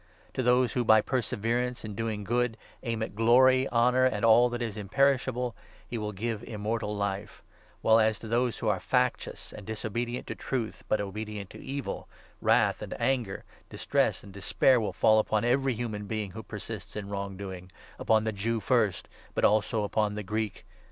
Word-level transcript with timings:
To 0.33 0.41
those 0.41 0.73
who, 0.73 0.83
by 0.83 1.01
perseverance 1.01 1.85
in 1.85 1.93
doing 1.93 2.21
7 2.21 2.23
good, 2.23 2.57
aim 2.81 3.03
at 3.03 3.13
glory, 3.13 3.69
honour, 3.69 4.05
and 4.05 4.25
all 4.25 4.49
that 4.49 4.59
is 4.59 4.75
imperishable, 4.75 5.55
he 5.87 5.99
will 5.99 6.11
give 6.11 6.41
Immortal 6.43 6.95
Life; 6.97 7.43
while 7.83 7.99
as 7.99 8.17
to 8.17 8.27
those 8.27 8.57
who 8.57 8.67
are 8.67 8.79
factious, 8.79 9.53
8 9.53 9.57
and 9.59 9.67
disobedient 9.67 10.25
to 10.25 10.33
Truth 10.33 10.83
but 10.87 10.99
obedient 11.01 11.51
to 11.51 11.63
Evil, 11.63 12.07
wrath 12.41 12.81
and 12.81 12.99
anger, 12.99 13.43
distress 13.69 14.23
and 14.23 14.33
despair, 14.33 14.79
will 14.81 14.91
fall 14.91 15.19
upon 15.19 15.45
every 15.45 15.75
human 15.75 16.07
being 16.07 16.31
who 16.31 16.39
9 16.39 16.43
persists 16.45 16.95
in 16.95 17.07
wrong 17.07 17.37
doing— 17.37 17.71
upon 17.99 18.23
the 18.23 18.31
Jew 18.31 18.59
first, 18.59 19.07
but 19.35 19.45
also 19.45 19.83
upon 19.83 20.15
the 20.15 20.23
Greek. 20.23 20.65